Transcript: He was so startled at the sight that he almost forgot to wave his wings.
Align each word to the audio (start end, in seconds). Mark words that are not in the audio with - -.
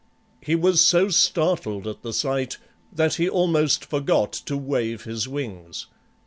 He 0.41 0.55
was 0.55 0.81
so 0.81 1.09
startled 1.09 1.85
at 1.85 2.01
the 2.01 2.11
sight 2.11 2.57
that 2.91 3.13
he 3.13 3.29
almost 3.29 3.85
forgot 3.85 4.33
to 4.33 4.57
wave 4.57 5.03
his 5.03 5.27
wings. 5.27 5.85